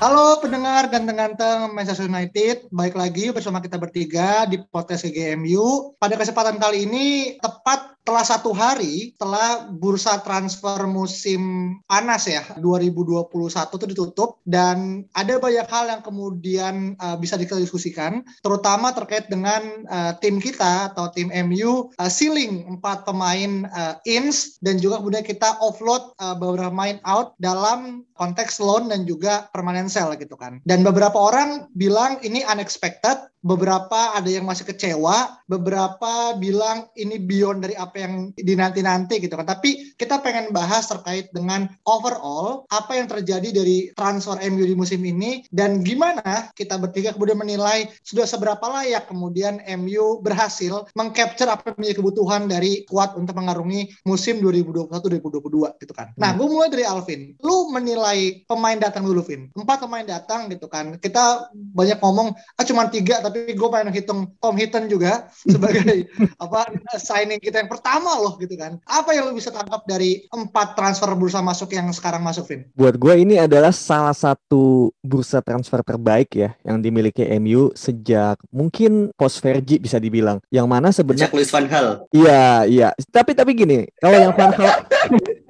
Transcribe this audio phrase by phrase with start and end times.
[0.00, 5.92] Halo pendengar ganteng-ganteng Manchester United, baik lagi bersama kita bertiga di podcast GMU.
[6.00, 13.30] Pada kesempatan kali ini tepat setelah satu hari setelah bursa transfer musim panas ya 2021
[13.70, 20.18] itu ditutup dan ada banyak hal yang kemudian uh, bisa diskusikan terutama terkait dengan uh,
[20.18, 25.62] tim kita atau tim MU uh, ceiling empat pemain uh, ins dan juga kemudian kita
[25.62, 30.60] offload uh, beberapa main out dalam konteks loan dan juga permanen sell gitu kan.
[30.68, 37.64] Dan beberapa orang bilang ini unexpected beberapa ada yang masih kecewa, beberapa bilang ini beyond
[37.64, 39.48] dari apa yang dinanti-nanti gitu kan.
[39.48, 45.00] Tapi kita pengen bahas terkait dengan overall apa yang terjadi dari transfer MU di musim
[45.04, 51.72] ini dan gimana kita bertiga kemudian menilai sudah seberapa layak kemudian MU berhasil mengcapture apa
[51.72, 56.12] yang menjadi kebutuhan dari kuat untuk mengarungi musim 2021-2022 gitu kan.
[56.20, 57.34] Nah, gue mulai dari Alvin.
[57.40, 59.48] Lu menilai pemain datang dulu, Vin.
[59.56, 60.96] Empat pemain datang gitu kan.
[61.00, 66.74] Kita banyak ngomong, ah cuma tiga tapi gue pengen hitung Tom Hinton juga sebagai apa
[66.98, 68.76] signing kita yang pertama loh gitu kan.
[68.84, 72.66] Apa yang lo bisa tangkap dari empat transfer bursa masuk yang sekarang masuk, Vin?
[72.74, 79.14] Buat gue ini adalah salah satu bursa transfer terbaik ya yang dimiliki MU sejak mungkin
[79.14, 80.42] post Fergie bisa dibilang.
[80.50, 81.88] Yang mana sebenarnya Sejak Luis Van Gaal.
[82.10, 82.88] Iya, iya.
[83.08, 84.82] Tapi tapi gini, kalau yang Van Gaal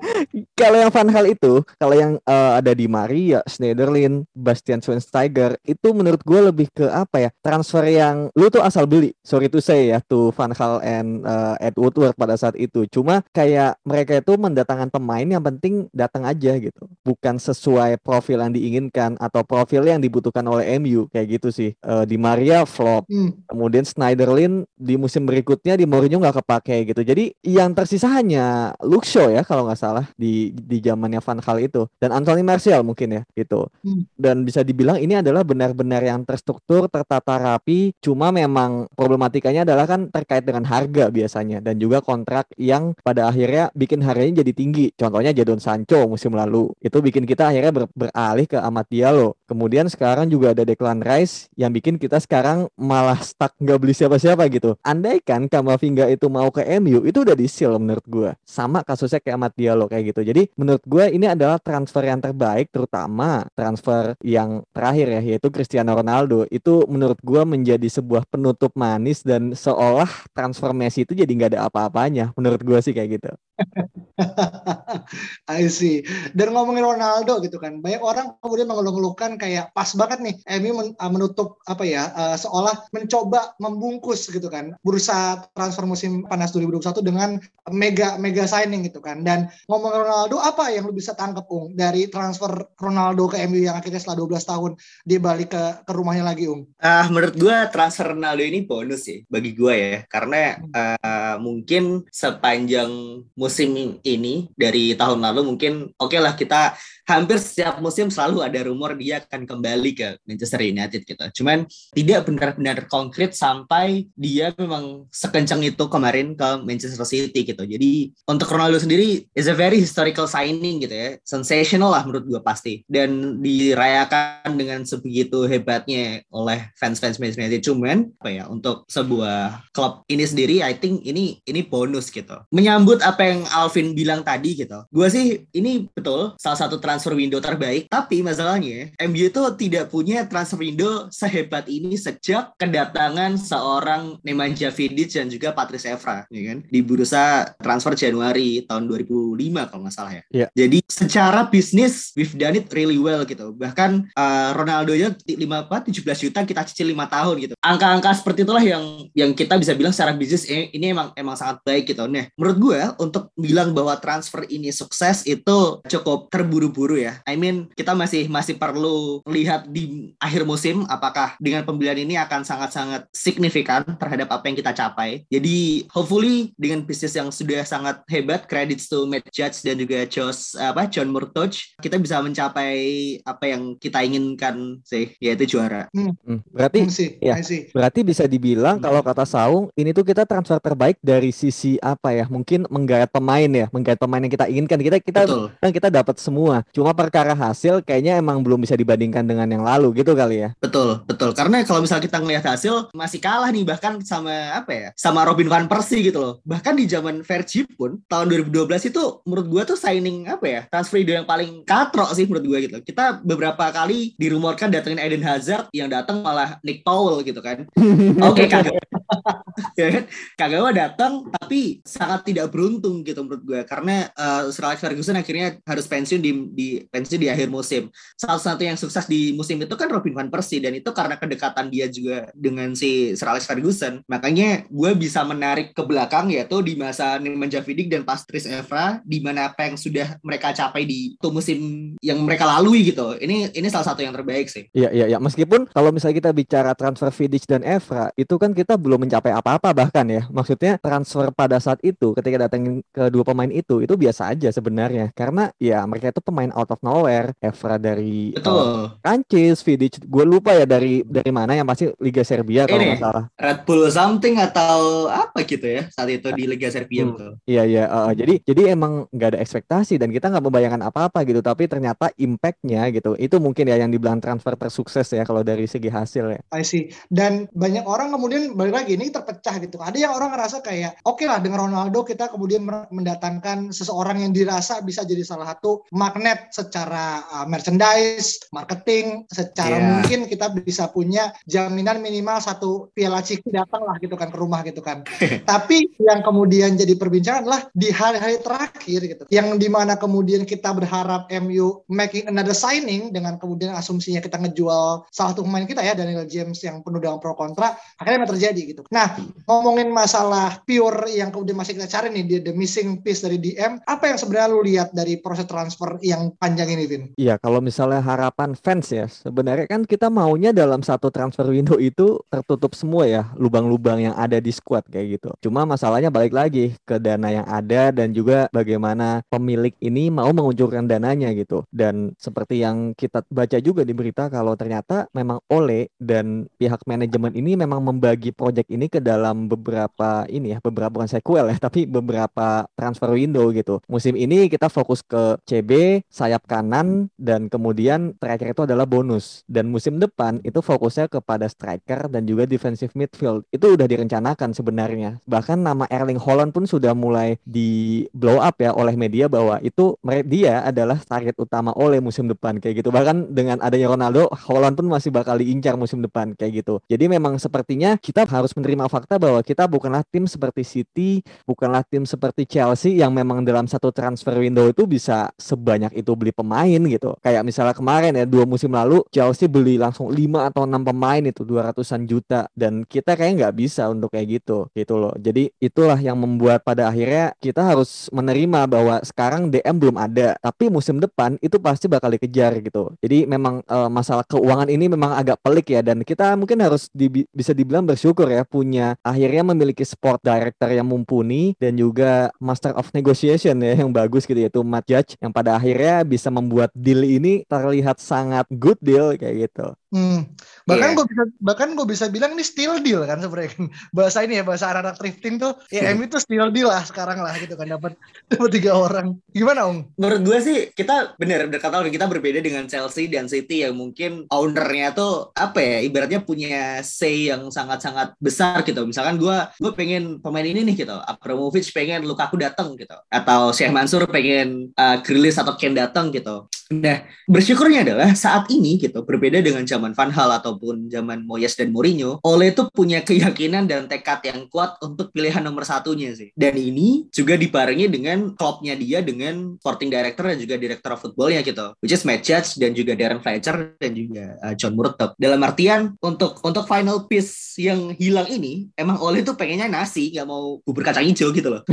[0.60, 5.88] kalau yang Van Hal itu, kalau yang uh, ada di Maria, Schneiderlin, Bastian Schweinsteiger, itu
[5.92, 7.30] menurut gue lebih ke apa ya?
[7.70, 9.14] Transfer yang lu tuh asal beli.
[9.22, 12.82] Sorry to say ya, tuh Van Hal and uh, Ed Woodward pada saat itu.
[12.90, 16.90] Cuma kayak mereka itu mendatangkan pemain yang penting datang aja gitu.
[17.06, 21.70] Bukan sesuai profil yang diinginkan atau profil yang dibutuhkan oleh MU kayak gitu sih.
[21.78, 23.06] Uh, di Maria flop.
[23.06, 23.38] Hmm.
[23.46, 27.06] Kemudian Schneiderlin di musim berikutnya di Mourinho nggak kepake gitu.
[27.06, 31.86] Jadi yang tersisa hanya Luxo ya kalau nggak salah di di zamannya Van Gaal itu
[32.02, 34.10] dan Anthony Martial mungkin ya gitu hmm.
[34.18, 40.08] dan bisa dibilang ini adalah benar-benar yang terstruktur tertata rapi cuma memang problematikanya adalah kan
[40.08, 41.60] terkait dengan harga biasanya.
[41.60, 44.86] Dan juga kontrak yang pada akhirnya bikin harganya jadi tinggi.
[44.96, 46.72] Contohnya Jadon Sancho musim lalu.
[46.80, 49.36] Itu bikin kita akhirnya ber beralih ke Amat Diallo.
[49.44, 54.48] Kemudian sekarang juga ada Declan Rice yang bikin kita sekarang malah stuck nggak beli siapa-siapa
[54.48, 54.80] gitu.
[54.80, 59.36] Andaikan Kamavinga itu mau ke MU itu udah di seal menurut gue sama kasusnya kayak
[59.36, 60.20] Amat Diallo kayak gitu.
[60.24, 65.92] Jadi menurut gue ini adalah transfer yang terbaik terutama transfer yang terakhir ya yaitu Cristiano
[65.92, 66.46] Ronaldo.
[66.48, 71.66] Itu menurut gue menjadi sebuah penutup manis dan seolah transfer Messi itu jadi nggak ada
[71.66, 72.30] apa-apanya.
[72.38, 73.30] Menurut gue sih kayak gitu.
[75.50, 76.04] I see.
[76.32, 81.10] Dan ngomongin Ronaldo gitu kan, banyak orang kemudian mengeluh-ngeluhkan kayak pas banget nih MU uh,
[81.12, 87.30] menutup apa ya, uh, seolah mencoba membungkus gitu kan bursa transfer musim panas 2021 dengan
[87.72, 89.22] mega mega signing gitu kan.
[89.24, 93.76] Dan ngomongin Ronaldo, apa yang lu bisa tangkap Ung dari transfer Ronaldo ke MU yang
[93.76, 94.70] akhirnya setelah 12 tahun
[95.04, 96.68] dia balik ke ke rumahnya lagi Ung?
[96.80, 102.04] Ah, uh, menurut gua transfer Ronaldo ini bonus sih bagi gua ya, karena uh, mungkin
[102.12, 106.76] sepanjang musim ini dari tahun lalu mungkin oke okay lah kita
[107.10, 111.42] hampir setiap musim selalu ada rumor dia akan kembali ke Manchester United gitu.
[111.42, 117.66] Cuman tidak benar-benar konkret sampai dia memang sekencang itu kemarin ke Manchester City gitu.
[117.66, 121.10] Jadi untuk Ronaldo sendiri is a very historical signing gitu ya.
[121.26, 122.86] Sensational lah menurut gue pasti.
[122.86, 127.62] Dan dirayakan dengan sebegitu hebatnya oleh fans-fans Manchester United.
[127.66, 132.38] Cuman apa ya untuk sebuah klub ini sendiri I think ini ini bonus gitu.
[132.54, 134.86] Menyambut apa yang Alvin bilang tadi gitu.
[134.92, 137.86] Gue sih ini betul salah satu trans transfer window terbaik.
[137.86, 145.14] Tapi masalahnya, MU itu tidak punya transfer window sehebat ini sejak kedatangan seorang Nemanja Vidic
[145.14, 146.58] dan juga Patrice Evra, ya kan?
[146.66, 150.22] Di bursa transfer Januari tahun 2005 kalau nggak salah ya.
[150.34, 150.48] Yeah.
[150.56, 153.54] Jadi secara bisnis, we've done it really well gitu.
[153.54, 157.54] Bahkan uh, Ronaldo nya 5 apa 17 juta kita cicil 5 tahun gitu.
[157.62, 158.82] Angka-angka seperti itulah yang
[159.14, 162.04] yang kita bisa bilang secara bisnis eh, ini emang emang sangat baik gitu.
[162.10, 167.20] Nah, menurut gue untuk untuk bilang bahwa transfer ini sukses itu cukup terburu-buru ya.
[167.28, 172.42] I mean kita masih masih perlu lihat di akhir musim apakah dengan pembelian ini akan
[172.42, 175.22] sangat-sangat signifikan terhadap apa yang kita capai.
[175.28, 180.56] Jadi hopefully dengan bisnis yang sudah sangat hebat, credits to Matt Judge dan juga Josh
[180.56, 185.90] apa John Murtoch, kita bisa mencapai apa yang kita inginkan sih, yaitu juara.
[185.92, 186.14] Hmm.
[186.50, 187.36] Berarti sih, ya,
[187.74, 188.84] berarti bisa dibilang hmm.
[188.84, 192.24] kalau kata Saung ini tuh kita transfer terbaik dari sisi apa ya?
[192.30, 194.78] Mungkin menggait pemain ya, menggait pemain yang kita inginkan.
[194.80, 195.44] Kita kita Betul.
[195.58, 196.62] kan kita dapat semua.
[196.70, 200.50] Cuma perkara hasil kayaknya emang belum bisa dibandingkan dengan yang lalu gitu kali ya.
[200.62, 201.34] Betul, betul.
[201.34, 204.88] Karena kalau misalnya kita ngelihat hasil masih kalah nih bahkan sama apa ya?
[204.94, 206.34] Sama Robin van Persie gitu loh.
[206.46, 210.60] Bahkan di zaman Fergie pun tahun 2012 itu menurut gua tuh signing apa ya?
[210.70, 212.78] Transfer yang paling katrok sih menurut gua gitu.
[212.82, 217.66] Kita beberapa kali dirumorkan datengin Eden Hazard yang datang malah Nick Powell gitu kan.
[218.30, 218.78] Oke, okay, kagak.
[219.80, 220.04] ya kan?
[220.38, 225.58] Kagawa datang tapi sangat tidak beruntung gitu menurut gue karena uh, Sir Alex Ferguson akhirnya
[225.66, 227.90] harus pensiun di, di pensiun di akhir musim.
[228.16, 231.68] Salah satu yang sukses di musim itu kan Robin van Persie dan itu karena kedekatan
[231.68, 234.00] dia juga dengan si Sir Alex Ferguson.
[234.06, 239.18] Makanya gue bisa menarik ke belakang yaitu di masa Nemanja Vidic dan Patrice Evra di
[239.20, 243.18] mana apa yang sudah mereka capai di tuh musim yang mereka lalui gitu.
[243.18, 244.70] Ini ini salah satu yang terbaik sih.
[244.72, 248.78] Iya iya iya meskipun kalau misalnya kita bicara transfer Vidic dan Evra itu kan kita
[248.78, 250.28] belum mencapai apa-apa bahkan ya.
[250.28, 255.48] Maksudnya transfer pada saat itu ketika datangin kedua pemain itu itu biasa aja sebenarnya karena
[255.56, 257.32] ya mereka itu pemain out of nowhere.
[257.40, 258.52] Evra dari Betul.
[258.52, 263.00] Uh, Prancis, Vidic gue lupa ya dari dari mana yang pasti Liga Serbia kalau nggak
[263.00, 263.24] salah.
[263.40, 267.10] Red Bull something atau apa gitu ya saat itu di Liga Serbia hmm.
[267.14, 267.30] betul.
[267.48, 271.40] Iya iya uh, jadi jadi emang nggak ada ekspektasi dan kita nggak membayangkan apa-apa gitu
[271.40, 275.88] tapi ternyata impactnya gitu itu mungkin ya yang dibilang transfer tersukses ya kalau dari segi
[275.88, 276.40] hasil ya.
[276.50, 276.90] I see.
[277.06, 279.78] Dan banyak orang kemudian balik lagi ini terpecah gitu.
[279.78, 284.32] Ada yang orang ngerasa kayak oke okay lah dengan Ronaldo kita kemudian mendatangkan seseorang yang
[284.34, 289.86] dirasa bisa jadi salah satu magnet secara uh, merchandise, marketing, secara yeah.
[289.86, 294.60] mungkin kita bisa punya jaminan minimal satu piala ciki datang lah gitu kan ke rumah
[294.66, 295.06] gitu kan.
[295.50, 299.24] Tapi yang kemudian jadi perbincangan adalah di hari-hari terakhir gitu.
[299.30, 305.08] Yang di mana kemudian kita berharap MU making another signing dengan kemudian asumsinya kita ngejual
[305.10, 308.79] salah satu pemain kita ya Daniel James yang penuh dengan pro kontra akhirnya terjadi gitu.
[308.88, 313.82] Nah ngomongin masalah pure yang kemudian masih kita cari nih, the, missing piece dari DM,
[313.84, 317.02] apa yang sebenarnya lu lihat dari proses transfer yang panjang ini, Vin?
[317.20, 322.22] Iya, kalau misalnya harapan fans ya, sebenarnya kan kita maunya dalam satu transfer window itu
[322.30, 325.30] tertutup semua ya, lubang-lubang yang ada di squad kayak gitu.
[325.42, 330.86] Cuma masalahnya balik lagi ke dana yang ada dan juga bagaimana pemilik ini mau menguncurkan
[330.86, 331.66] dananya gitu.
[331.74, 337.34] Dan seperti yang kita baca juga di berita kalau ternyata memang Ole dan pihak manajemen
[337.34, 341.84] ini memang membagi proyek ini ke dalam beberapa ini ya beberapa bukan sequel ya tapi
[341.90, 343.82] beberapa transfer window gitu.
[343.90, 349.42] Musim ini kita fokus ke CB sayap kanan dan kemudian terakhir itu adalah bonus.
[349.50, 353.42] Dan musim depan itu fokusnya kepada striker dan juga defensive midfield.
[353.50, 355.18] Itu udah direncanakan sebenarnya.
[355.26, 359.98] Bahkan nama Erling Holland pun sudah mulai di blow up ya oleh media bahwa itu
[360.28, 362.94] dia adalah target utama oleh musim depan kayak gitu.
[362.94, 366.78] Bahkan dengan adanya Ronaldo Holland pun masih bakal diincar musim depan kayak gitu.
[366.86, 372.04] Jadi memang sepertinya kita harus menerima fakta bahwa kita bukanlah tim seperti City, bukanlah tim
[372.04, 377.16] seperti Chelsea yang memang dalam satu transfer window itu bisa sebanyak itu beli pemain gitu.
[377.24, 381.42] Kayak misalnya kemarin ya dua musim lalu Chelsea beli langsung 5 atau 6 pemain itu
[381.42, 385.16] 200-an juta dan kita kayak nggak bisa untuk kayak gitu gitu loh.
[385.16, 390.68] Jadi itulah yang membuat pada akhirnya kita harus menerima bahwa sekarang DM belum ada, tapi
[390.68, 392.92] musim depan itu pasti bakal dikejar gitu.
[393.00, 397.08] Jadi memang e, masalah keuangan ini memang agak pelik ya dan kita mungkin harus di,
[397.30, 402.90] bisa dibilang bersyukur ya punya akhirnya memiliki sport director yang mumpuni dan juga master of
[402.92, 407.42] negotiation ya yang bagus gitu yaitu Matt Judge yang pada akhirnya bisa membuat deal ini
[407.48, 409.79] terlihat sangat good deal kayak gitu.
[409.90, 410.30] Hmm.
[410.70, 410.96] Bahkan yeah.
[410.96, 413.64] gue bisa bahkan gue bisa bilang ini still deal kan sebenarnya kan.
[413.96, 417.34] bahasa ini ya bahasa anak-anak thrifting tuh ya M itu still deal lah sekarang lah
[417.42, 417.98] gitu kan dapat
[418.30, 419.18] dapat tiga orang.
[419.34, 419.98] Gimana Om?
[419.98, 424.94] Menurut gue sih kita bener berkata kita berbeda dengan Chelsea dan City yang mungkin ownernya
[424.94, 428.86] tuh apa ya ibaratnya punya say yang sangat-sangat besar gitu.
[428.86, 430.94] Misalkan gue gue pengen pemain ini nih gitu.
[431.02, 436.46] Abramovich pengen Lukaku datang gitu atau Syekh Mansur pengen uh, Grilis atau Ken datang gitu.
[436.70, 441.56] Nah, bersyukurnya adalah saat ini gitu berbeda dengan zaman zaman Van Hal ataupun zaman Moyes
[441.56, 446.30] dan Mourinho, Ole itu punya keyakinan dan tekad yang kuat untuk pilihan nomor satunya sih.
[446.36, 451.72] Dan ini juga dibarengi dengan klubnya dia dengan sporting director dan juga direktur footballnya gitu,
[451.80, 455.16] which is Matt Judge dan juga Darren Fletcher dan juga uh, John Murtough.
[455.16, 460.28] Dalam artian untuk untuk final piece yang hilang ini, emang Ole itu pengennya nasi, nggak
[460.28, 461.64] mau bubur kacang hijau gitu loh.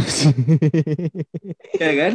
[1.83, 2.13] ya kan?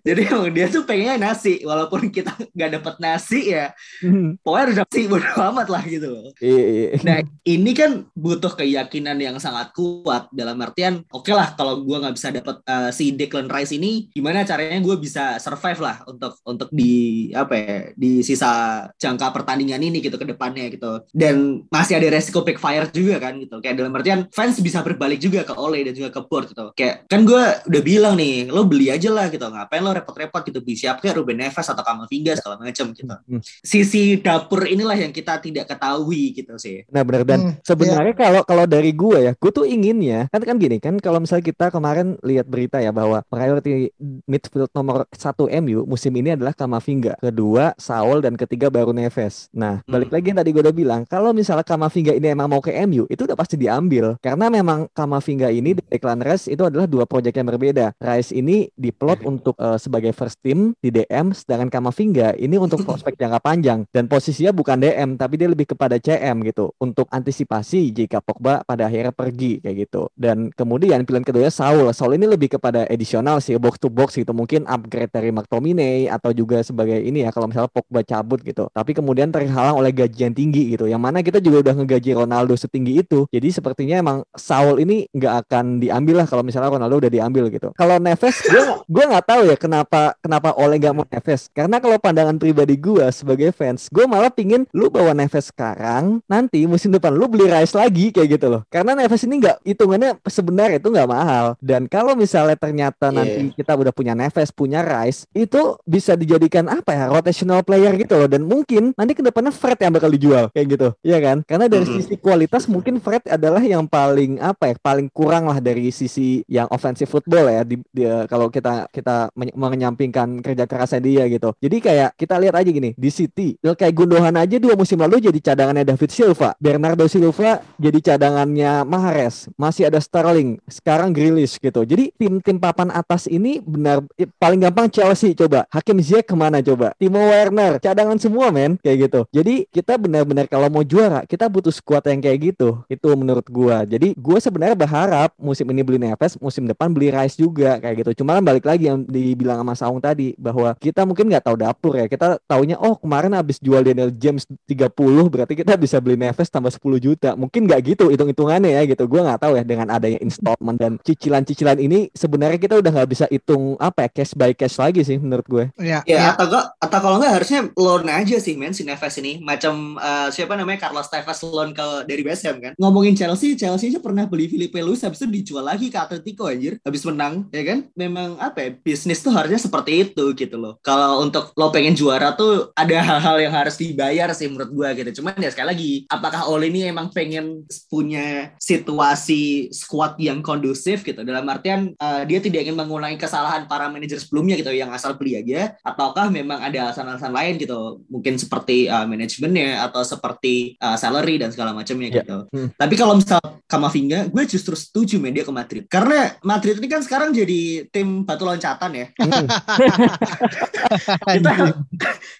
[0.00, 4.38] Jadi emang dia tuh pengennya nasi, walaupun kita nggak dapet nasi ya, Hmm.
[4.40, 6.10] pokoknya harus nasi bodo amat lah gitu.
[6.40, 6.88] Iya, iya.
[7.04, 12.16] Nah ini kan butuh keyakinan yang sangat kuat dalam artian, oke lah kalau gue nggak
[12.16, 16.68] bisa dapet uh, si Declan Rice ini, gimana caranya gue bisa survive lah untuk untuk
[16.72, 21.04] di apa ya di sisa jangka pertandingan ini gitu ke depannya gitu.
[21.12, 23.60] Dan masih ada resiko backfire juga kan gitu.
[23.60, 26.72] Kayak dalam artian fans bisa berbalik juga ke Ole dan juga ke board gitu.
[26.72, 30.60] Kayak kan gue udah bilang nih, lo beli aja lah gitu, ngapain lo repot-repot gitu,
[30.64, 33.04] bisa siapnya Ruben Neves atau Kamavinga segala macam gitu.
[33.04, 33.40] Hmm.
[33.44, 36.88] Sisi dapur inilah yang kita tidak ketahui gitu sih.
[36.88, 40.56] Nah benar dan Hmm, sebenarnya kalau kalau dari gue ya, gue tuh inginnya kan kan
[40.60, 43.90] gini kan kalau misalnya kita kemarin lihat berita ya bahwa priority
[44.28, 49.48] midfield nomor satu MU musim ini adalah Kamavinga, kedua Saul dan ketiga baru Neves.
[49.56, 52.76] Nah balik lagi yang tadi gue udah bilang kalau misalnya Kamavinga ini emang mau ke
[52.84, 57.08] MU itu udah pasti diambil karena memang Kamavinga ini di Declan Rice itu adalah dua
[57.08, 57.96] proyek yang berbeda.
[57.96, 63.16] Rice ini diplot untuk eh, sebagai first team di DM, sedangkan Kamavinga ini untuk prospek
[63.16, 68.20] jangka panjang dan posisinya bukan DM tapi dia lebih kepada CM gitu untuk antisipasi jika
[68.20, 70.12] Pogba pada akhirnya pergi kayak gitu.
[70.12, 71.88] Dan kemudian pilihan keduanya Saul.
[71.96, 76.34] Saul ini lebih kepada additional sih box to box gitu mungkin upgrade dari McTominay atau
[76.36, 78.68] juga sebagai ini ya kalau misalnya Pogba cabut gitu.
[78.74, 80.90] Tapi kemudian terhalang oleh gaji yang tinggi gitu.
[80.90, 83.24] Yang mana kita juga udah ngegaji Ronaldo setinggi itu.
[83.30, 87.70] Jadi sepertinya emang Saul ini nggak akan diambil lah kalau misalnya Ronaldo udah diambil gitu.
[87.78, 91.46] Kalau Neves gue gue nggak tahu ya kenapa kenapa Ole nggak mau Neves.
[91.54, 96.66] Karena kalau pandangan pribadi gue sebagai fans, gue malah pingin lu bawa Neves sekarang, nanti
[96.66, 98.62] musim depan lu beli Rice lagi kayak gitu loh.
[98.68, 101.46] Karena Neves ini nggak hitungannya sebenarnya itu nggak mahal.
[101.60, 103.16] Dan kalau misalnya ternyata Iya.
[103.16, 108.18] nanti kita udah punya Neves, punya Rice, itu bisa dijadikan apa ya rotational player gitu
[108.18, 108.28] loh.
[108.30, 111.36] Dan mungkin nanti ke depannya Fred yang bakal dijual kayak gitu, Iya kan?
[111.46, 111.94] Karena dari Mhm.
[112.00, 116.66] sisi kualitas mungkin Fred adalah yang paling apa ya, paling kurang lah dari sisi yang
[116.70, 117.62] offensive football ya.
[117.62, 119.28] Di, dia kalau kita kita
[119.60, 121.52] menyampingkan kerja kerasnya dia gitu.
[121.60, 125.20] Jadi kayak kita lihat aja gini di City, ya kayak Gundogan aja dua musim lalu
[125.20, 131.84] jadi cadangannya David Silva, Bernardo Silva jadi cadangannya Mahrez, masih ada Sterling, sekarang Grealish gitu.
[131.84, 136.62] Jadi tim-tim papan atas ini benar eh, paling gampang Chelsea coba, Hakim Ziyech ke mana
[136.62, 139.20] coba, Timo Werner, cadangan semua men kayak gitu.
[139.34, 142.86] Jadi kita benar-benar kalau mau juara kita butuh squad yang kayak gitu.
[142.86, 143.82] Itu menurut gua.
[143.82, 148.22] Jadi gua sebenarnya berharap musim ini beli Neves, musim depan beli Rice juga kayak gitu.
[148.22, 151.92] Cuma kan balik lagi yang dibilang sama Saung tadi bahwa kita mungkin nggak tahu dapur
[151.96, 152.06] ya.
[152.06, 154.90] Kita taunya oh kemarin habis jual Daniel James 30
[155.32, 157.34] berarti kita bisa beli Neves tambah 10 juta.
[157.34, 159.08] Mungkin nggak gitu hitung-hitungannya ya gitu.
[159.10, 163.24] Gua nggak tahu ya dengan adanya installment dan cicilan-cicilan ini sebenarnya kita udah nggak bisa
[163.30, 165.64] hitung apa ya cash by cash lagi sih menurut gue.
[165.80, 166.28] Ya, Ya, ya.
[166.34, 170.28] atau gak, atau kalau nggak harusnya loan aja sih men si Neves ini macam eh,
[170.32, 174.24] siapa namanya Carlos Tevez loan ke dari West Ham kan ngomongin Chelsea Chelsea aja pernah
[174.26, 178.36] beli Filipe Luis habis itu dijual lagi ke Atletico anjir habis menang ya kan memang
[178.38, 180.76] apa ya bisnis tuh harusnya seperti itu gitu loh.
[180.84, 185.22] Kalau untuk lo pengen juara tuh ada hal-hal yang harus dibayar sih menurut gua gitu.
[185.22, 191.22] Cuman ya sekali lagi apakah Ole ini emang pengen punya situasi squad yang kondusif gitu?
[191.24, 195.40] Dalam artian eh, dia tidak ingin mengulangi kesalahan para manajer sebelumnya gitu yang asal beli
[195.40, 198.04] aja ataukah memang ada alasan-alasan lain gitu?
[198.10, 202.24] Mungkin seperti uh, manajemennya atau seperti uh, salary dan segala macamnya Ya.
[202.26, 202.38] gitu.
[202.50, 202.68] Hmm.
[202.74, 203.38] tapi kalau misal
[203.70, 205.84] Kamavinga gue justru setuju main dia ke Madrid.
[205.86, 209.06] Karena Madrid ini kan sekarang jadi tim batu loncatan ya.
[209.14, 209.29] Hmm.
[211.36, 211.50] kita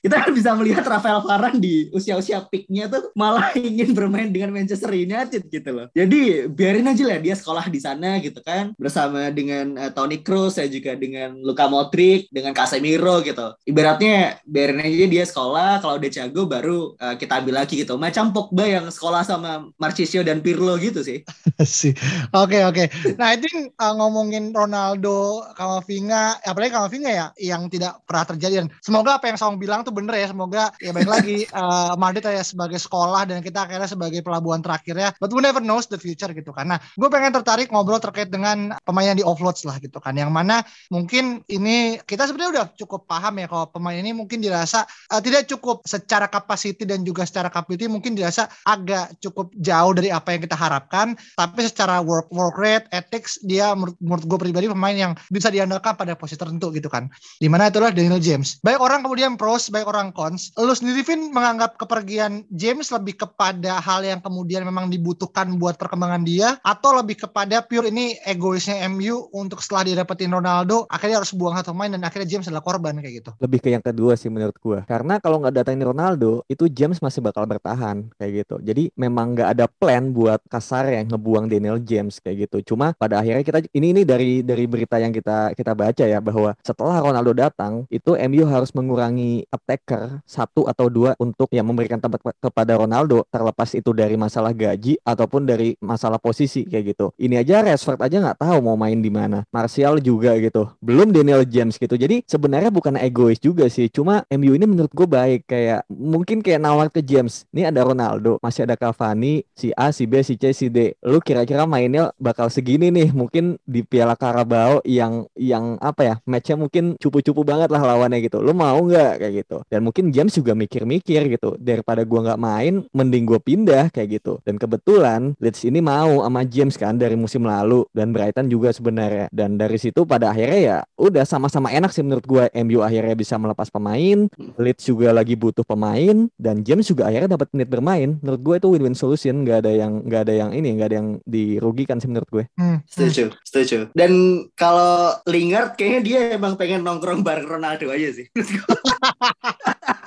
[0.01, 4.93] kita kan bisa melihat Rafael Varane di usia-usia peaknya tuh malah ingin bermain dengan Manchester
[4.93, 5.87] United gitu loh.
[5.93, 10.57] Jadi biarin aja lah dia sekolah di sana gitu kan bersama dengan eh, Toni Kroos
[10.57, 13.55] dan juga dengan Luka Modric dengan Casemiro gitu.
[13.69, 17.95] Ibaratnya biarin aja dia sekolah kalau udah jago baru eh, kita ambil lagi gitu.
[18.01, 21.23] Macam Pogba yang sekolah sama Marchisio dan Pirlo gitu sih.
[21.81, 21.93] sih.
[22.33, 22.89] Oke oke.
[23.21, 29.21] Nah itu uh, ngomongin Ronaldo, Kamavinga, apalagi Kamavinga ya yang tidak pernah terjadi dan semoga
[29.21, 30.33] apa yang Saung bilang tuh bener ya.
[30.33, 35.13] Semoga ya baik lagi uh, Madrid ya sebagai sekolah dan kita akhirnya sebagai pelabuhan terakhirnya.
[35.21, 36.73] But we never knows the future gitu kan.
[36.73, 40.17] Nah gue pengen tertarik ngobrol terkait dengan pemain yang di offloads lah gitu kan.
[40.17, 44.89] Yang mana mungkin ini kita sebenarnya udah cukup paham ya kalau pemain ini mungkin dirasa
[45.13, 50.09] uh, tidak cukup secara kapasiti dan juga secara capability mungkin dirasa agak cukup jauh dari
[50.09, 54.67] apa yang kita harapkan tapi secara work work rate ethics dia menurut, menurut gue pribadi
[54.69, 57.09] pemain yang bisa diandalkan pada posisi tertentu tertentu gitu kan.
[57.41, 58.61] Di mana itulah Daniel James.
[58.61, 60.53] Baik orang kemudian pros, baik orang cons.
[60.61, 66.23] Lu sendiri Vin menganggap kepergian James lebih kepada hal yang kemudian memang dibutuhkan buat perkembangan
[66.29, 71.33] dia atau lebih kepada pure ini egoisnya MU untuk setelah dia dapetin Ronaldo akhirnya harus
[71.33, 73.31] buang satu main dan akhirnya James adalah korban kayak gitu.
[73.41, 74.85] Lebih ke yang kedua sih menurut gua.
[74.85, 78.61] Karena kalau nggak datangin Ronaldo, itu James masih bakal bertahan kayak gitu.
[78.61, 82.75] Jadi memang nggak ada plan buat kasar yang ngebuang Daniel James kayak gitu.
[82.75, 86.50] Cuma pada akhirnya kita ini ini dari dari berita yang kita kita baca ya bahwa
[86.63, 92.21] setelah Ronaldo datang itu MU harus mengurangi attacker satu atau dua untuk yang memberikan tempat
[92.39, 97.07] kepada Ronaldo terlepas itu dari masalah gaji ataupun dari masalah posisi kayak gitu.
[97.19, 99.43] Ini aja Rashford aja nggak tahu mau main di mana.
[99.51, 100.71] Martial juga gitu.
[100.79, 101.95] Belum Daniel James gitu.
[101.99, 103.91] Jadi sebenarnya bukan egois juga sih.
[103.91, 107.45] Cuma MU ini menurut gue baik kayak mungkin kayak nawar ke James.
[107.51, 110.95] Ini ada Ronaldo, masih ada Cavani, si A, si B, si C, si D.
[111.03, 113.11] Lu kira-kira mainnya bakal segini nih.
[113.11, 118.41] Mungkin di Piala Carabao yang yang apa ya matchnya mungkin cupu-cupu banget lah lawannya gitu.
[118.41, 119.61] Lu mau nggak kayak gitu.
[119.69, 121.61] Dan mungkin James juga mikir-mikir gitu.
[121.61, 124.41] Daripada gua nggak main, mending gue pindah kayak gitu.
[124.41, 129.29] Dan kebetulan Leeds ini mau sama James kan dari musim lalu dan Brighton juga sebenarnya.
[129.29, 133.37] Dan dari situ pada akhirnya ya udah sama-sama enak sih menurut gue MU akhirnya bisa
[133.37, 138.41] melepas pemain Leeds juga lagi butuh pemain dan James juga akhirnya dapat menit bermain menurut
[138.41, 141.99] gue itu win-win solution nggak ada yang nggak ada yang ini nggak ada yang dirugikan
[141.99, 142.85] sih menurut gue Hmm.
[142.85, 143.79] Setuju, setuju.
[143.97, 148.27] Dan kalau Lingard kayaknya dia emang pengen nongkrong bareng Ronaldo aja sih.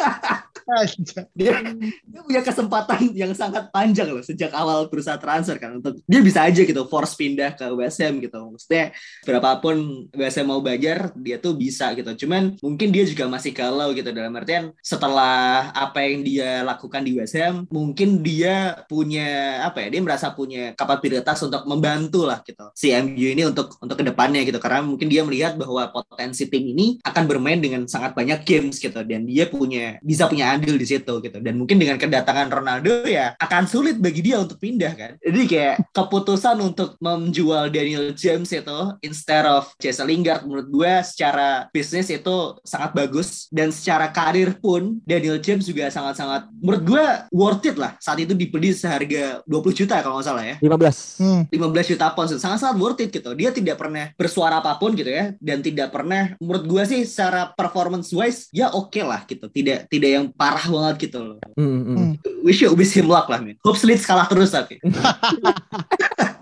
[1.36, 1.60] Dia,
[2.08, 5.80] dia punya kesempatan yang sangat panjang loh sejak awal berusaha transfer kan.
[5.84, 8.40] Untuk dia bisa aja gitu force pindah ke Ham gitu.
[8.56, 8.96] Maksudnya
[9.28, 12.26] berapapun Ham mau bayar dia tuh bisa gitu.
[12.26, 14.10] Cuman mungkin dia juga masih galau gitu.
[14.14, 20.02] Dalam artian setelah apa yang dia lakukan di Ham mungkin dia punya apa ya dia
[20.02, 22.72] merasa punya kapabilitas untuk membantu lah gitu.
[22.74, 24.58] Si MU ini untuk untuk ke depannya gitu.
[24.58, 29.04] Karena mungkin dia melihat bahwa potensi tim ini akan bermain dengan sangat banyak games gitu.
[29.04, 31.38] Dan dia punya bisa punya andil di situ gitu.
[31.42, 35.12] Dan mungkin dengan kedatangan Ronaldo ya akan sulit bagi dia untuk pindah kan.
[35.20, 41.68] Jadi kayak keputusan untuk menjual Daniel James itu instead of Jesse Lingard menurut gue secara
[41.74, 43.50] bisnis itu sangat bagus.
[43.50, 47.98] Dan secara karir pun Daniel James juga sangat-sangat menurut gue worth it lah.
[47.98, 50.56] Saat itu dibeli seharga 20 juta kalau nggak salah ya.
[50.62, 51.44] 15 Hmm.
[51.50, 53.32] 15 juta pounds sangat-sangat worth it gitu.
[53.38, 55.34] Dia tidak pernah bersuara apa pun gitu ya.
[55.40, 59.48] Dan tidak pernah menurut gue sih secara performance wise ya oke lah gitu.
[59.48, 61.96] Tidak tidak yang parah banget gitu loh Hmm, hmm, hmm.
[61.96, 62.14] Hmm.
[62.44, 64.76] wish you wish him luck lah men hopes Leeds kalah terus tapi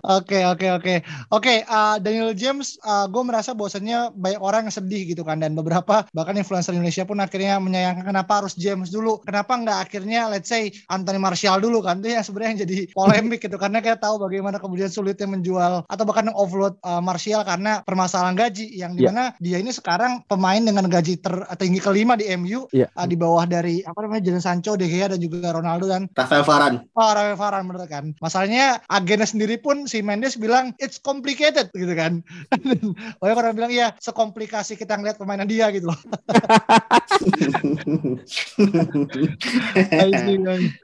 [0.02, 0.96] Oke oke oke
[1.30, 6.10] oke uh, Daniel James gue merasa bahwasannya banyak orang yang sedih gitu kan dan beberapa
[6.10, 10.74] bahkan influencer Indonesia pun akhirnya menyayangkan kenapa harus James dulu kenapa nggak akhirnya let's say
[10.90, 14.58] Anthony Martial dulu kan itu yang sebenarnya yang jadi polemik gitu karena kita tahu bagaimana
[14.58, 18.98] kemudian sulitnya menjual atau bahkan offload uh, Martial karena permasalahan gaji yang Iya.
[18.98, 22.90] di mana dia ini sekarang pemain dengan gaji tertinggi kelima di MU Iya.
[22.92, 26.48] uh, di bawah dari apa namanya Jadon Sancho, De Gea dan juga Ronaldo dan Rafael
[26.48, 28.06] Varane Oh, Rafael Varane bener kan.
[28.24, 32.24] Masalahnya agennya sendiri pun si Mendes bilang it's complicated gitu kan.
[33.22, 36.00] Banyak orang bilang iya sekomplikasi kita ngeliat permainan dia gitu loh.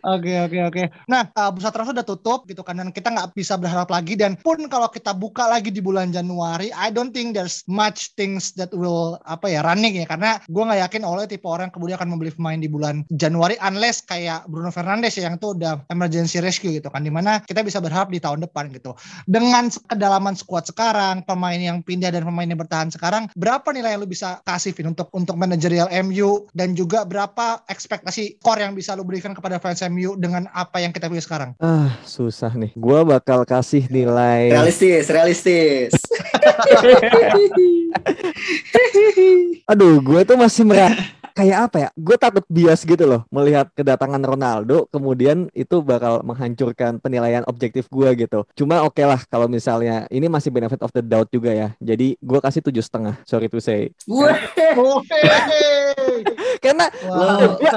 [0.08, 0.84] Oke oke oke.
[1.10, 4.36] Nah uh, bursa transfer udah tutup gitu kan dan kita nggak bisa berharap lagi dan
[4.39, 8.74] pun kalau kita buka lagi di bulan Januari, I don't think there's much things that
[8.74, 12.32] will apa ya running ya karena gue nggak yakin oleh tipe orang kemudian akan membeli
[12.34, 16.89] pemain di bulan Januari unless kayak Bruno Fernandes ya yang tuh udah emergency rescue gitu
[16.89, 18.95] kan di mana kita bisa berharap di tahun depan gitu.
[19.29, 24.01] Dengan kedalaman squad sekarang pemain yang pindah dan pemain yang bertahan sekarang berapa nilai yang
[24.05, 28.95] lu bisa kasih Vin untuk untuk manajerial MU dan juga berapa ekspektasi core yang bisa
[28.95, 31.53] lu berikan kepada fans MU dengan apa yang kita punya sekarang?
[31.60, 32.71] Ah susah nih.
[32.77, 35.91] Gua bakal kasih nilai realistis realistis.
[39.67, 40.95] Aduh, gue tuh masih merah
[41.38, 41.89] kayak apa ya?
[41.93, 48.10] Gue takut bias gitu loh melihat kedatangan Ronaldo, kemudian itu bakal menghancurkan penilaian objektif gue
[48.17, 48.41] gitu.
[48.58, 51.69] Cuma oke lah kalau misalnya ini masih benefit of the doubt juga ya.
[51.78, 53.21] Jadi gue kasih tujuh setengah.
[53.30, 53.93] Sorry to say.
[56.60, 57.62] Karena Wow.
[57.62, 57.74] ya,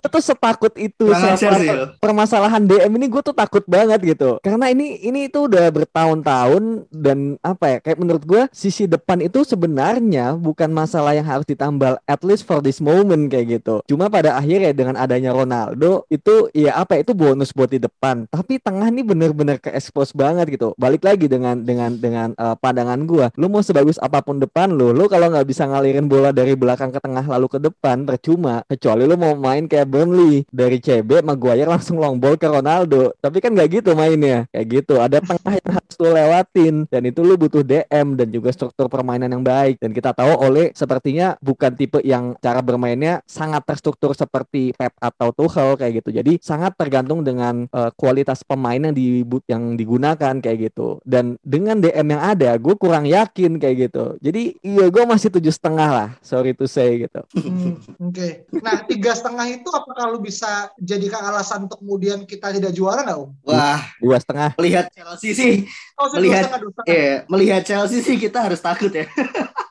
[0.00, 1.06] itu setakut itu.
[1.12, 4.40] sama permasalahan DM ini gue tuh takut banget gitu.
[4.42, 9.44] Karena ini ini itu udah bertahun-tahun dan apa ya kayak menurut gue sisi depan itu
[9.44, 13.80] sebenarnya bukan masalah yang harus ditambal at least for this moment kayak gitu.
[13.86, 18.26] Cuma pada akhirnya dengan adanya Ronaldo itu ya apa ya, itu bonus buat di depan.
[18.28, 20.74] Tapi tengah nih bener-bener ke expose banget gitu.
[20.76, 24.92] Balik lagi dengan dengan dengan eh, pandangan gue lu mau sebagus apa pun depan lu
[24.92, 29.02] lu kalau nggak bisa ngalirin bola dari belakang ke tengah lalu ke depan percuma kecuali
[29.02, 33.10] lu mau main kayak Burnley dari CB Maguire langsung long ball ke Ronaldo.
[33.18, 34.46] Tapi kan nggak gitu mainnya.
[34.54, 36.74] Kayak gitu ada tengah yang harus lu lewatin.
[36.86, 39.82] Dan itu lu butuh DM dan juga struktur permainan yang baik.
[39.82, 45.34] Dan kita tahu oleh sepertinya bukan tipe yang cara bermainnya sangat terstruktur seperti Pep atau
[45.34, 46.14] Tuchel kayak gitu.
[46.14, 51.02] Jadi sangat tergantung dengan uh, kualitas pemain yang di yang digunakan kayak gitu.
[51.02, 54.14] Dan dengan DM yang ada gue kurang yakin kayak gitu.
[54.22, 56.08] Jadi iya gue masih tujuh setengah lah.
[56.22, 57.18] Sorry to say gitu.
[57.34, 58.20] Hmm, oke.
[58.20, 58.60] Okay.
[58.60, 63.18] nah tiga setengah itu apakah lu bisa jadikan alasan untuk kemudian kita tidak juara nggak
[63.18, 63.32] om?
[63.48, 63.80] Wah.
[63.96, 64.52] Dua setengah.
[64.60, 65.54] Melihat Chelsea sih.
[65.96, 66.92] Oh, melihat dua setengah, dua setengah.
[66.92, 69.08] Iya, melihat Chelsea sih kita harus takut ya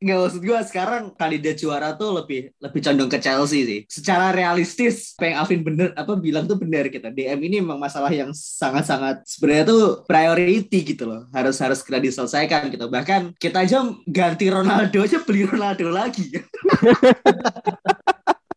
[0.00, 3.80] Nggak maksud gue sekarang kandidat juara tuh lebih lebih condong ke Chelsea sih.
[3.84, 7.12] Secara realistis, apa yang Alvin bener apa bilang tuh benar kita.
[7.12, 11.28] DM ini memang masalah yang sangat-sangat sebenarnya tuh priority gitu loh.
[11.36, 12.88] Harus harus segera diselesaikan gitu.
[12.88, 16.32] Bahkan kita aja ganti Ronaldo aja beli Ronaldo lagi.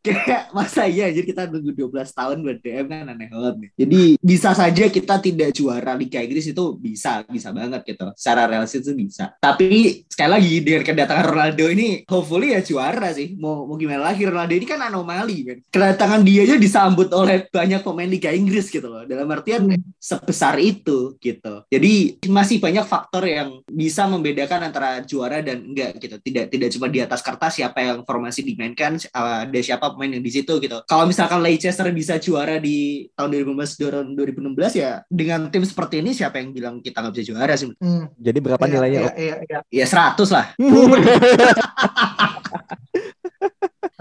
[0.04, 3.70] kayak masa iya jadi kita nunggu 12 tahun buat DM kan aneh banget nih.
[3.80, 8.12] Jadi bisa saja kita tidak juara Liga Inggris itu bisa, bisa banget gitu.
[8.20, 9.32] Secara realistis itu bisa.
[9.40, 13.40] Tapi sekali lagi dengan kedatangan Ronaldo ini hopefully ya juara sih.
[13.40, 15.58] Mau mau gimana lagi Ronaldo ini kan anomali kan.
[15.72, 19.08] Kedatangan dia aja disambut oleh banyak pemain Liga Inggris gitu loh.
[19.08, 21.64] Dalam artian sebesar itu gitu.
[21.72, 26.20] Jadi masih banyak faktor yang bisa membedakan antara juara dan enggak gitu.
[26.20, 30.32] Tidak tidak cuma di atas kertas siapa yang formasi dimainkan, ada siapa pemain yang di
[30.34, 30.78] situ gitu.
[30.90, 36.42] Kalau misalkan Leicester bisa juara di tahun 2015 2016 ya dengan tim seperti ini siapa
[36.42, 37.70] yang bilang kita nggak bisa juara sih?
[37.78, 38.10] Hmm.
[38.18, 39.00] Jadi berapa iya, nilainya?
[39.00, 39.60] Iya, iya, iya.
[39.70, 40.46] Ya 100 lah.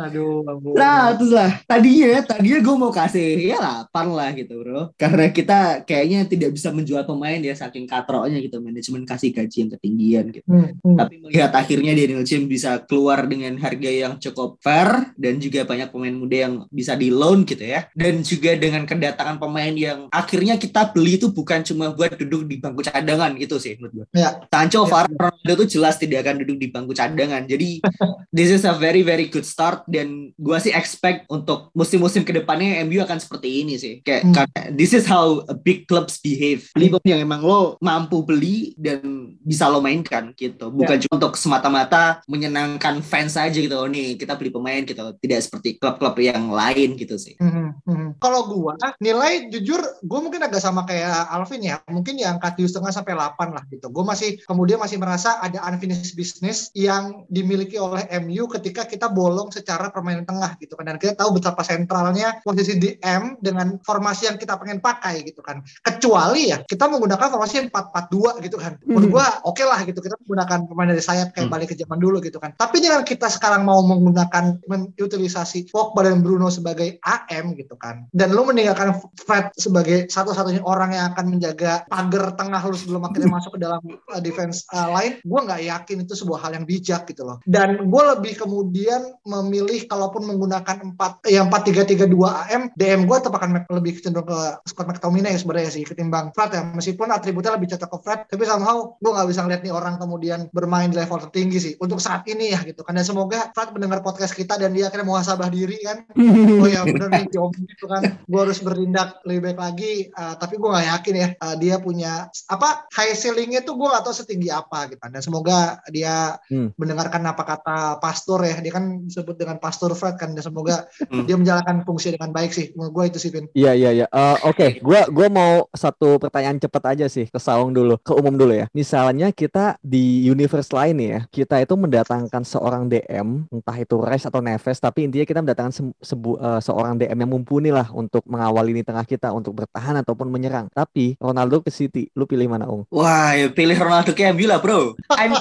[0.09, 0.43] Aduh.
[0.75, 1.63] Nah, terus lah.
[1.65, 4.91] Tadinya, tadinya gue mau kasih ya 8 lah gitu, bro.
[4.99, 8.59] Karena kita kayaknya tidak bisa menjual pemain ya saking katroknya gitu.
[8.59, 10.49] Manajemen kasih gaji yang ketinggian gitu.
[10.51, 10.97] Hmm, hmm.
[10.99, 15.89] Tapi melihat akhirnya Daniel James bisa keluar dengan harga yang cukup fair dan juga banyak
[15.95, 17.87] pemain muda yang bisa di loan gitu ya.
[17.95, 22.59] Dan juga dengan kedatangan pemain yang akhirnya kita beli itu bukan cuma buat duduk di
[22.59, 24.07] bangku cadangan gitu sih menurut gue.
[24.19, 24.43] Ya.
[24.49, 24.91] Sancho, ya.
[24.91, 27.45] Varane, Ronaldo itu jelas tidak akan duduk di bangku cadangan.
[27.47, 27.85] Jadi
[28.37, 32.81] this is a very very good start dan gue sih expect untuk musim-musim ke depannya
[32.89, 34.35] MU akan seperti ini sih kayak hmm.
[34.35, 39.37] karena this is how big clubs behave beli pemain yang emang lo mampu beli dan
[39.45, 41.03] bisa lo mainkan gitu bukan yeah.
[41.05, 45.77] cuma untuk semata-mata menyenangkan fans aja gitu oh, nih kita beli pemain gitu tidak seperti
[45.77, 47.85] klub-klub yang lain gitu sih hmm.
[47.85, 48.09] Hmm.
[48.17, 52.71] kalau gue nilai jujur gue mungkin agak sama kayak Alvin ya mungkin ya angka tujuh
[52.71, 57.75] setengah sampai 8 lah gitu gue masih kemudian masih merasa ada unfinished business yang dimiliki
[57.77, 60.95] oleh MU ketika kita bolong secara secara permainan tengah gitu kan.
[60.95, 65.59] Dan kita tahu betapa sentralnya posisi DM dengan formasi yang kita pengen pakai gitu kan.
[65.83, 68.79] Kecuali ya kita menggunakan formasi yang 4-4-2 gitu kan.
[68.87, 69.15] Menurut hmm.
[69.19, 71.55] gua oke okay lah gitu kita menggunakan pemain dari sayap kayak hmm.
[71.59, 72.55] balik ke zaman dulu gitu kan.
[72.55, 74.63] Tapi dengan kita sekarang mau menggunakan
[74.95, 80.93] utilisasi Pogba dan Bruno sebagai AM gitu kan dan lu meninggalkan Fred sebagai satu-satunya orang
[80.93, 83.81] yang akan menjaga pagar tengah lu sebelum akhirnya masuk ke dalam
[84.13, 87.41] uh, defense uh, lain gue nggak yakin itu sebuah hal yang bijak gitu loh.
[87.49, 92.69] Dan gue lebih kemudian memilih memilih kalaupun menggunakan empat yang empat tiga tiga dua AM
[92.77, 96.61] DM gue tetap akan lebih cenderung ke Scott McTominay sebenarnya sih ketimbang Fred ya.
[96.77, 100.53] Meskipun atributnya lebih cocok ke Fred tapi somehow gue nggak bisa ngeliat nih orang kemudian
[100.53, 103.01] bermain di level tertinggi sih untuk saat ini ya gitu kan.
[103.01, 106.05] Dan semoga Fred mendengar podcast kita dan dia akhirnya muhasabah diri kan.
[106.53, 108.21] Oh ya bener nih jawab gitu kan.
[108.29, 112.29] Gue harus bertindak lebih baik lagi uh, tapi gue nggak yakin ya uh, dia punya
[112.53, 115.11] apa high ceilingnya tuh gue gak tahu setinggi apa gitu kan.
[115.17, 116.77] Dan semoga dia hmm.
[116.77, 118.61] mendengarkan apa kata pastor ya.
[118.61, 121.25] Dia kan disebut dengan Pastor Fred kan dan semoga hmm.
[121.27, 124.39] dia menjalankan fungsi dengan baik sih menurut gue itu sih Vin iya iya iya uh,
[124.47, 124.71] oke okay.
[124.79, 128.67] gue gua mau satu pertanyaan cepat aja sih ke Saung dulu ke umum dulu ya
[128.77, 134.45] misalnya kita di universe lain ya kita itu mendatangkan seorang DM entah itu Rice atau
[134.45, 138.69] Neves tapi intinya kita mendatangkan se sebu uh, seorang DM yang mumpuni lah untuk mengawal
[138.69, 142.85] ini tengah kita untuk bertahan ataupun menyerang tapi Ronaldo ke City lu pilih mana Ung?
[142.93, 145.33] Wah ya pilih Ronaldo ke MU lah bro I'm,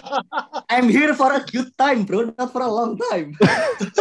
[0.71, 3.35] I'm here for a good time bro not for a long time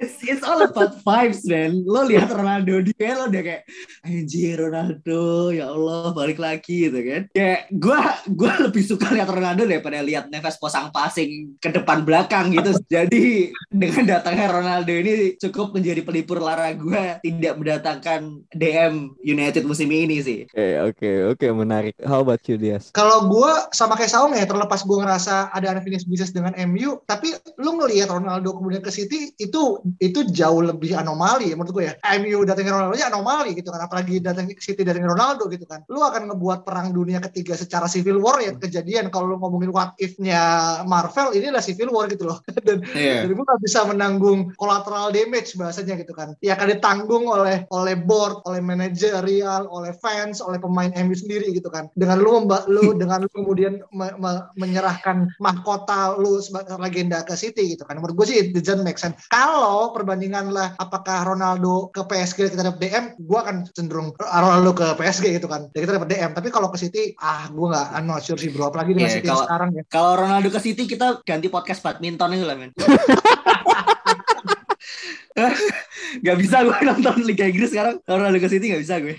[0.00, 1.84] it's, it's all about vibes man.
[1.84, 3.62] Lo lihat Ronaldo dia lo udah kayak
[4.04, 7.22] anjir Ronaldo ya Allah balik lagi gitu kan.
[7.32, 7.98] Kayak gue
[8.32, 12.72] gue lebih suka lihat Ronaldo daripada lihat Neves posang passing ke depan belakang gitu.
[12.94, 19.92] Jadi dengan datangnya Ronaldo ini cukup menjadi pelipur lara gue tidak mendatangkan DM United musim
[19.92, 20.40] ini sih.
[20.48, 21.94] Oke okay, oke okay, oke okay, menarik.
[22.04, 22.88] How about you Dias?
[22.94, 27.34] Kalau gue sama kayak Saung ya terlepas gue ngerasa ada unfinished business dengan MU tapi
[27.60, 29.62] lu ngelihat Ronaldo kemudian ke City itu
[29.98, 31.94] itu jauh lebih anomali ya menurut gue ya.
[32.18, 33.82] MU datangin Ronaldo nya anomali gitu kan.
[33.82, 35.82] Apalagi datang City datangin Ronaldo gitu kan.
[35.90, 39.92] Lu akan ngebuat perang dunia ketiga secara civil war ya kejadian kalau lu ngomongin what
[39.98, 40.40] if-nya
[40.86, 42.38] Marvel ini adalah civil war gitu loh.
[42.66, 43.24] Dan Iya.
[43.26, 46.36] jadi lu nggak bisa menanggung collateral damage bahasanya gitu kan.
[46.38, 51.72] Ya akan ditanggung oleh oleh board, oleh manajerial, oleh fans, oleh pemain MU sendiri gitu
[51.72, 51.88] kan.
[51.96, 57.74] Dengan lu lu dengan lu kemudian me- me- menyerahkan mahkota lu sebagai legenda ke City
[57.74, 57.98] gitu kan.
[57.98, 59.16] Menurut gue sih it doesn't make sense.
[59.32, 64.84] Kalau perbandingan lah apakah Ronaldo ke PSG kita dapat DM, gue akan cenderung Ronaldo ke
[64.92, 65.72] PSG gitu kan.
[65.72, 66.30] Dan kita dapat DM.
[66.36, 68.68] Tapi kalau ke City, ah gue nggak I'm not sure sih bro.
[68.68, 69.82] Apalagi di Iya, City kalau- sekarang ya.
[69.88, 72.76] Kalau Ronaldo ke City kita ganti podcast badminton itu lah men.
[76.22, 78.04] gak bisa gue nonton Liga Inggris sekarang.
[78.04, 79.16] Ronaldo ke City gak bisa gue.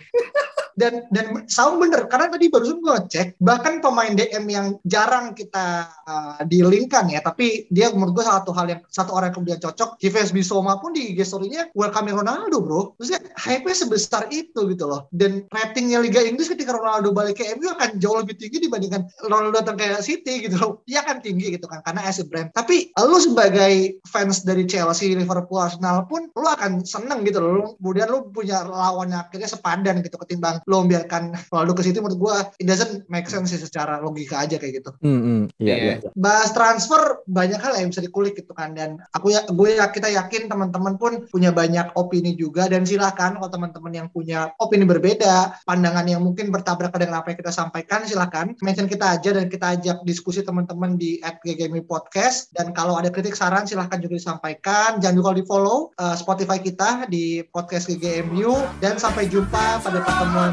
[0.80, 5.90] Dan dan sound bener karena tadi barusan gue cek bahkan pemain DM yang jarang kita
[6.08, 10.00] uh, dilingkan ya tapi dia menurut gue satu hal yang satu orang yang kemudian cocok
[10.00, 12.82] Yves Bisoma pun di IG story-nya welcome Ronaldo bro.
[12.98, 15.12] Maksudnya hype-nya sebesar itu gitu loh.
[15.12, 19.60] Dan ratingnya Liga Inggris ketika Ronaldo balik ke MU akan jauh lebih tinggi dibandingkan Ronaldo
[19.60, 20.72] datang ke City gitu loh.
[20.88, 22.50] Dia akan tinggi gitu kan karena as a brand.
[22.56, 27.76] Tapi lu sebagai fans dari Chelsea Liverpool Arsenal pun lu akan seneng gitu loh.
[27.78, 32.20] Kemudian lu punya lawan yang akhirnya sepadan gitu ketimbang lo membiarkan Ronaldo ke situ menurut
[32.20, 34.92] gua it doesn't make sense sih secara logika aja kayak gitu.
[35.04, 35.42] Hmm, hmm.
[35.60, 35.94] Iya, Iya.
[36.04, 36.10] iya.
[36.16, 40.08] Bahas transfer banyak hal yang bisa dikulik gitu kan dan aku ya gue ya kita
[40.10, 45.66] yakin teman-teman pun punya banyak opini juga dan silakan kalau teman-teman yang punya opini berbeda,
[45.68, 49.66] pandangan yang mungkin bertabrakan dengan apa yang kita sampaikan silakan mention kita aja dan kita
[49.80, 55.20] ajak diskusi teman-teman di @ggmi podcast dan kalau ada kritik saran silahkan juga disampaikan jangan
[55.20, 60.53] lupa di follow uh, Spotify kita di podcast GGMU dan sampai jumpa pada pertemuan